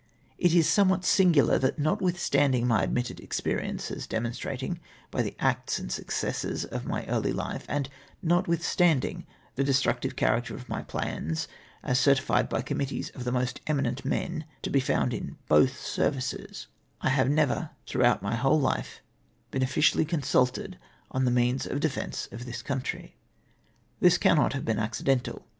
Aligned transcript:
It 0.39 0.55
is 0.55 0.67
somewhat 0.67 1.05
singular— 1.05 1.59
that, 1.59 1.77
notwithstanding 1.77 2.65
my 2.65 2.81
admitted 2.81 3.19
experience, 3.19 3.91
as 3.91 4.07
demonstrated 4.07 4.79
by 5.11 5.21
the 5.21 5.35
acts 5.39 5.77
and 5.77 5.91
success 5.91 6.43
of 6.63 6.87
my 6.87 7.05
early 7.05 7.31
life, 7.31 7.65
and 7.69 7.87
notwithstanding 8.23 9.27
the 9.53 9.63
de 9.63 9.73
structive 9.73 10.15
character 10.15 10.55
of 10.55 10.67
my 10.67 10.81
plans 10.81 11.47
as 11.83 11.99
certified 11.99 12.49
by 12.49 12.63
com 12.63 12.79
mittees 12.79 13.13
of 13.13 13.25
the 13.25 13.31
most 13.31 13.61
eminent 13.67 14.03
men 14.03 14.45
to 14.63 14.71
be 14.71 14.79
found 14.79 15.13
in 15.13 15.37
both 15.47 15.77
services, 15.79 16.65
/ 16.87 16.99
have 17.01 17.29
never, 17.29 17.69
throughout 17.85 18.23
my 18.23 18.33
whole 18.33 18.59
life, 18.59 19.01
been 19.51 19.61
officially 19.61 20.03
consulted 20.03 20.79
on 21.11 21.25
the 21.25 21.29
means 21.29 21.67
of 21.67 21.79
defence 21.79 22.27
of 22.31 22.45
this 22.47 22.63
country! 22.63 23.17
This 23.99 24.17
cannot 24.17 24.53
have 24.53 24.65
been 24.65 24.79
accidental. 24.79 25.45